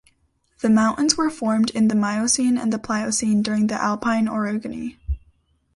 The 0.61 0.69
mountains 0.71 1.15
were 1.15 1.29
formed 1.29 1.69
in 1.69 1.87
the 1.87 1.93
Miocene 1.93 2.57
and 2.57 2.73
the 2.73 2.79
Pliocene 2.79 3.43
during 3.43 3.67
the 3.67 3.79
Alpine 3.79 4.25
orogeny. 4.27 4.97